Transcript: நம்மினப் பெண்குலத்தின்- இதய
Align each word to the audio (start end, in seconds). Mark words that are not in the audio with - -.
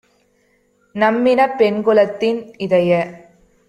நம்மினப் 0.95 1.55
பெண்குலத்தின்- 1.59 2.41
இதய 2.65 2.91